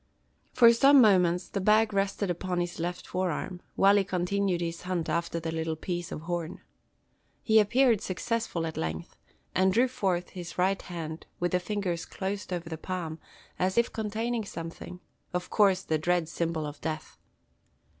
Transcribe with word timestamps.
For 0.51 0.73
some 0.73 0.99
moments 0.99 1.47
the 1.47 1.61
bag 1.61 1.93
rested 1.93 2.31
upon 2.31 2.59
his 2.59 2.79
left 2.79 3.05
forearm, 3.05 3.61
while 3.75 3.97
he 3.97 4.03
continued 4.03 4.59
his 4.59 4.81
hunt 4.81 5.09
after 5.09 5.39
the 5.39 5.51
little 5.51 5.75
piece 5.75 6.11
of 6.11 6.21
horn. 6.21 6.59
He 7.43 7.59
appeared 7.59 8.01
successful 8.01 8.65
at 8.65 8.77
length; 8.77 9.15
and 9.53 9.71
drew 9.71 9.87
forth 9.87 10.29
his 10.29 10.57
right 10.57 10.81
hand, 10.81 11.27
with 11.39 11.51
the 11.51 11.59
fingers 11.59 12.05
closed 12.07 12.51
over 12.51 12.67
the 12.67 12.79
palm, 12.79 13.19
as 13.59 13.77
if 13.77 13.93
containing 13.93 14.43
something, 14.43 15.01
of 15.35 15.51
course 15.51 15.83
the 15.83 15.99
dread 15.99 16.27
symbol 16.27 16.65
of 16.65 16.81
death. 16.81 17.19